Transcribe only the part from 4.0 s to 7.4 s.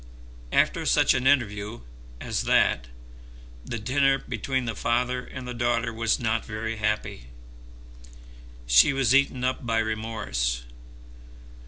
between the father and the daughter was not very happy.